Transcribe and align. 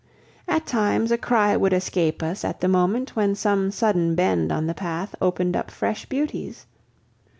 At 0.47 0.65
times 0.65 1.11
a 1.11 1.17
cry 1.19 1.55
would 1.55 1.73
escape 1.73 2.23
us 2.23 2.43
at 2.43 2.59
the 2.59 2.67
moment 2.67 3.15
when 3.15 3.35
some 3.35 3.69
sudden 3.69 4.15
bend 4.15 4.51
on 4.51 4.65
the 4.65 4.73
path 4.73 5.13
opened 5.21 5.55
up 5.55 5.69
fresh 5.69 6.07
beauties. 6.07 6.65